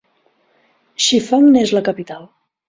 [1.09, 2.27] Shifang n'és la capital.